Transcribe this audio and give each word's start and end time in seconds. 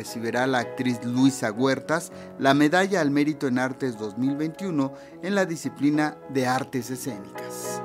recibirá 0.00 0.46
la 0.46 0.60
actriz 0.60 1.04
Luisa 1.04 1.52
Huertas 1.52 2.10
la 2.38 2.54
Medalla 2.54 3.02
al 3.02 3.10
Mérito 3.10 3.46
en 3.48 3.58
Artes 3.58 3.98
2021 3.98 4.94
en 5.22 5.34
la 5.34 5.44
disciplina 5.44 6.16
de 6.30 6.46
artes 6.46 6.90
escénicas. 6.90 7.82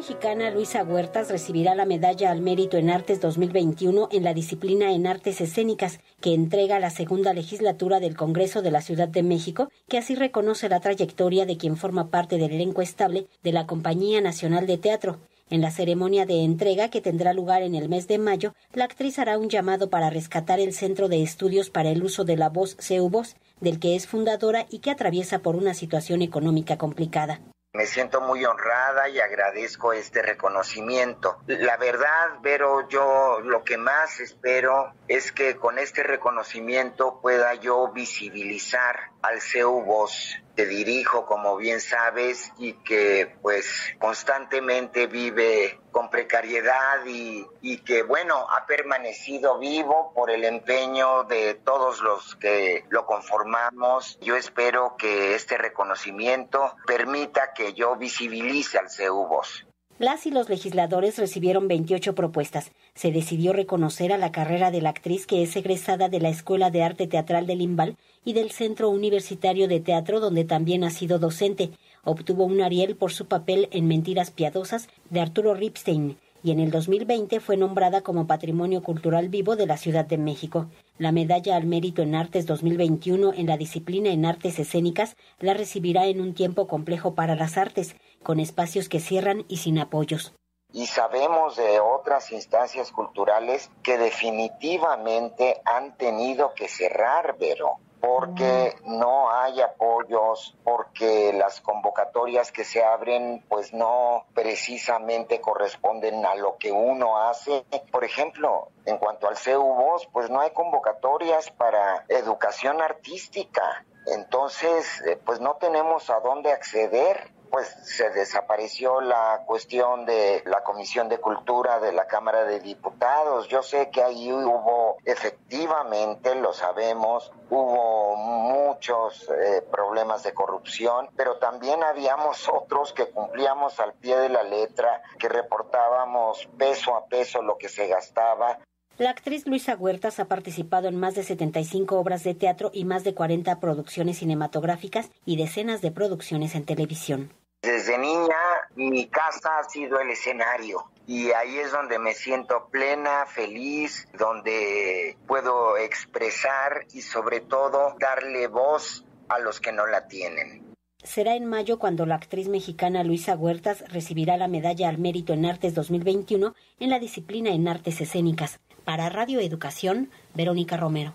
mexicana 0.00 0.50
Luisa 0.50 0.82
Huertas 0.82 1.30
recibirá 1.30 1.74
la 1.74 1.84
Medalla 1.84 2.30
al 2.30 2.40
Mérito 2.40 2.76
en 2.76 2.90
Artes 2.90 3.20
2021 3.20 4.08
en 4.10 4.24
la 4.24 4.34
disciplina 4.34 4.92
en 4.92 5.06
Artes 5.06 5.40
Escénicas 5.40 6.00
que 6.20 6.34
entrega 6.34 6.80
la 6.80 6.90
segunda 6.90 7.32
legislatura 7.32 8.00
del 8.00 8.16
Congreso 8.16 8.60
de 8.60 8.70
la 8.70 8.80
Ciudad 8.80 9.08
de 9.08 9.22
México, 9.22 9.70
que 9.88 9.98
así 9.98 10.14
reconoce 10.14 10.68
la 10.68 10.80
trayectoria 10.80 11.46
de 11.46 11.56
quien 11.56 11.76
forma 11.76 12.08
parte 12.08 12.38
del 12.38 12.52
elenco 12.52 12.82
estable 12.82 13.26
de 13.42 13.52
la 13.52 13.66
Compañía 13.66 14.20
Nacional 14.20 14.66
de 14.66 14.78
Teatro. 14.78 15.18
En 15.50 15.62
la 15.62 15.72
ceremonia 15.72 16.26
de 16.26 16.44
entrega 16.44 16.90
que 16.90 17.00
tendrá 17.00 17.32
lugar 17.32 17.62
en 17.62 17.74
el 17.74 17.88
mes 17.88 18.06
de 18.06 18.18
mayo, 18.18 18.54
la 18.72 18.84
actriz 18.84 19.18
hará 19.18 19.36
un 19.36 19.48
llamado 19.48 19.90
para 19.90 20.08
rescatar 20.08 20.60
el 20.60 20.72
Centro 20.72 21.08
de 21.08 21.24
Estudios 21.24 21.70
para 21.70 21.90
el 21.90 22.04
Uso 22.04 22.22
de 22.22 22.36
la 22.36 22.48
Voz 22.48 22.76
CEUVOZ, 22.78 23.34
del 23.60 23.80
que 23.80 23.96
es 23.96 24.06
fundadora 24.06 24.66
y 24.70 24.78
que 24.78 24.92
atraviesa 24.92 25.40
por 25.40 25.56
una 25.56 25.74
situación 25.74 26.22
económica 26.22 26.78
complicada. 26.78 27.40
Me 27.72 27.86
siento 27.86 28.20
muy 28.20 28.44
honrada 28.44 29.08
y 29.08 29.20
agradezco 29.20 29.92
este 29.92 30.22
reconocimiento. 30.22 31.38
La 31.46 31.76
verdad, 31.76 32.40
Vero, 32.42 32.88
yo 32.88 33.38
lo 33.44 33.62
que 33.62 33.78
más 33.78 34.18
espero 34.18 34.92
es 35.06 35.30
que 35.30 35.54
con 35.56 35.78
este 35.78 36.02
reconocimiento 36.02 37.20
pueda 37.20 37.54
yo 37.54 37.92
visibilizar 37.92 39.12
al 39.22 39.40
CEU 39.40 39.84
Voz 39.84 40.36
te 40.60 40.66
dirijo, 40.66 41.24
como 41.24 41.56
bien 41.56 41.80
sabes, 41.80 42.52
y 42.58 42.74
que 42.84 43.34
pues 43.40 43.94
constantemente 43.98 45.06
vive 45.06 45.79
precariedad 46.10 47.04
y, 47.06 47.78
que 47.78 48.02
bueno, 48.02 48.46
ha 48.50 48.66
permanecido 48.66 49.58
vivo 49.58 50.12
por 50.14 50.30
el 50.30 50.44
empeño 50.44 51.24
de 51.24 51.54
todos 51.54 52.00
los 52.00 52.36
que 52.36 52.84
lo 52.90 53.06
conformamos. 53.06 54.18
Yo 54.20 54.36
espero 54.36 54.96
que 54.98 55.34
este 55.34 55.56
reconocimiento 55.56 56.76
permita 56.86 57.52
que 57.54 57.72
yo 57.72 57.96
visibilice 57.96 58.78
al 58.78 58.90
CEUBOS. 58.90 59.66
Las 60.00 60.24
y 60.24 60.30
los 60.30 60.48
legisladores 60.48 61.18
recibieron 61.18 61.68
28 61.68 62.14
propuestas. 62.14 62.72
Se 62.94 63.12
decidió 63.12 63.52
reconocer 63.52 64.14
a 64.14 64.16
la 64.16 64.32
carrera 64.32 64.70
de 64.70 64.80
la 64.80 64.88
actriz 64.88 65.26
que 65.26 65.42
es 65.42 65.54
egresada 65.56 66.08
de 66.08 66.20
la 66.20 66.30
Escuela 66.30 66.70
de 66.70 66.82
Arte 66.82 67.06
Teatral 67.06 67.46
del 67.46 67.60
Imbal 67.60 67.98
y 68.24 68.32
del 68.32 68.50
Centro 68.50 68.88
Universitario 68.88 69.68
de 69.68 69.80
Teatro 69.80 70.18
donde 70.18 70.46
también 70.46 70.84
ha 70.84 70.90
sido 70.90 71.18
docente. 71.18 71.72
Obtuvo 72.04 72.44
un 72.44 72.62
Ariel 72.62 72.96
por 72.96 73.12
su 73.12 73.26
papel 73.26 73.68
en 73.72 73.86
Mentiras 73.86 74.30
Piadosas 74.30 74.88
de 75.10 75.20
Arturo 75.20 75.54
Ripstein 75.54 76.16
y 76.42 76.50
en 76.50 76.60
el 76.60 76.70
2020 76.70 77.40
fue 77.40 77.56
nombrada 77.56 78.00
como 78.00 78.26
Patrimonio 78.26 78.82
Cultural 78.82 79.28
Vivo 79.28 79.56
de 79.56 79.66
la 79.66 79.76
Ciudad 79.76 80.06
de 80.06 80.16
México. 80.16 80.66
La 80.96 81.12
medalla 81.12 81.56
al 81.56 81.66
mérito 81.66 82.02
en 82.02 82.14
artes 82.14 82.46
2021 82.46 83.34
en 83.34 83.46
la 83.46 83.56
disciplina 83.56 84.10
en 84.10 84.24
artes 84.24 84.58
escénicas 84.58 85.16
la 85.38 85.54
recibirá 85.54 86.06
en 86.06 86.20
un 86.20 86.34
tiempo 86.34 86.66
complejo 86.66 87.14
para 87.14 87.36
las 87.36 87.58
artes, 87.58 87.94
con 88.22 88.40
espacios 88.40 88.88
que 88.88 89.00
cierran 89.00 89.44
y 89.48 89.58
sin 89.58 89.78
apoyos. 89.78 90.32
Y 90.72 90.86
sabemos 90.86 91.56
de 91.56 91.80
otras 91.80 92.30
instancias 92.32 92.92
culturales 92.92 93.70
que 93.82 93.98
definitivamente 93.98 95.60
han 95.64 95.96
tenido 95.96 96.54
que 96.54 96.68
cerrar, 96.68 97.36
pero 97.38 97.78
porque 98.00 98.76
no 98.84 99.30
hay 99.30 99.60
apoyos, 99.60 100.56
porque 100.64 101.32
las 101.32 101.60
convocatorias 101.60 102.50
que 102.50 102.64
se 102.64 102.82
abren 102.82 103.44
pues 103.48 103.72
no 103.72 104.24
precisamente 104.34 105.40
corresponden 105.40 106.24
a 106.24 106.34
lo 106.34 106.56
que 106.56 106.72
uno 106.72 107.18
hace. 107.18 107.64
Por 107.90 108.04
ejemplo, 108.04 108.68
en 108.86 108.98
cuanto 108.98 109.28
al 109.28 109.36
CEUVOS, 109.36 110.08
pues 110.12 110.30
no 110.30 110.40
hay 110.40 110.50
convocatorias 110.50 111.50
para 111.50 112.04
educación 112.08 112.80
artística. 112.80 113.84
Entonces, 114.06 115.02
eh, 115.06 115.20
pues 115.24 115.40
no 115.40 115.56
tenemos 115.56 116.08
a 116.08 116.20
dónde 116.20 116.52
acceder 116.52 117.30
pues 117.50 117.68
se 117.82 118.10
desapareció 118.10 119.00
la 119.00 119.42
cuestión 119.44 120.06
de 120.06 120.42
la 120.46 120.62
Comisión 120.62 121.08
de 121.08 121.18
Cultura 121.18 121.80
de 121.80 121.92
la 121.92 122.06
Cámara 122.06 122.44
de 122.44 122.60
Diputados. 122.60 123.48
Yo 123.48 123.62
sé 123.62 123.90
que 123.90 124.02
ahí 124.02 124.32
hubo, 124.32 124.79
efectivamente, 125.04 126.34
lo 126.34 126.52
sabemos, 126.52 127.32
hubo 127.48 128.16
muchos 128.16 129.28
eh, 129.28 129.62
problemas 129.70 130.22
de 130.22 130.32
corrupción, 130.32 131.08
pero 131.16 131.36
también 131.38 131.82
habíamos 131.82 132.48
otros 132.48 132.92
que 132.92 133.10
cumplíamos 133.10 133.78
al 133.80 133.94
pie 133.94 134.18
de 134.18 134.28
la 134.28 134.42
letra, 134.42 135.02
que 135.18 135.28
reportábamos 135.28 136.48
peso 136.58 136.94
a 136.94 137.06
peso 137.06 137.42
lo 137.42 137.58
que 137.58 137.68
se 137.68 137.86
gastaba, 137.86 138.58
la 139.00 139.08
actriz 139.08 139.46
Luisa 139.46 139.76
Huertas 139.76 140.20
ha 140.20 140.26
participado 140.26 140.86
en 140.86 141.00
más 141.00 141.14
de 141.14 141.22
75 141.22 141.98
obras 141.98 142.22
de 142.22 142.34
teatro 142.34 142.70
y 142.74 142.84
más 142.84 143.02
de 143.02 143.14
40 143.14 143.58
producciones 143.58 144.18
cinematográficas 144.18 145.10
y 145.24 145.38
decenas 145.38 145.80
de 145.80 145.90
producciones 145.90 146.54
en 146.54 146.66
televisión. 146.66 147.32
Desde 147.62 147.96
niña 147.96 148.36
mi 148.74 149.06
casa 149.08 149.58
ha 149.58 149.64
sido 149.64 150.00
el 150.00 150.10
escenario 150.10 150.84
y 151.10 151.32
ahí 151.32 151.58
es 151.58 151.72
donde 151.72 151.98
me 151.98 152.14
siento 152.14 152.68
plena, 152.70 153.26
feliz, 153.26 154.06
donde 154.16 155.16
puedo 155.26 155.76
expresar 155.76 156.86
y 156.92 157.02
sobre 157.02 157.40
todo 157.40 157.96
darle 157.98 158.46
voz 158.46 159.04
a 159.28 159.40
los 159.40 159.58
que 159.58 159.72
no 159.72 159.88
la 159.88 160.06
tienen. 160.06 160.72
Será 161.02 161.34
en 161.34 161.46
mayo 161.46 161.80
cuando 161.80 162.06
la 162.06 162.14
actriz 162.14 162.46
mexicana 162.46 163.02
Luisa 163.02 163.34
Huertas 163.34 163.82
recibirá 163.88 164.36
la 164.36 164.46
medalla 164.46 164.88
al 164.88 164.98
mérito 164.98 165.32
en 165.32 165.46
artes 165.46 165.74
2021 165.74 166.54
en 166.78 166.90
la 166.90 167.00
disciplina 167.00 167.50
en 167.50 167.66
artes 167.66 168.00
escénicas. 168.00 168.60
Para 168.84 169.08
Radio 169.08 169.40
Educación, 169.40 170.12
Verónica 170.34 170.76
Romero. 170.76 171.14